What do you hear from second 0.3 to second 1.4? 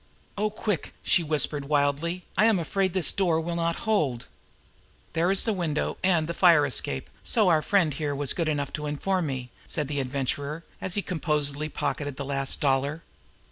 "Oh, quick!" she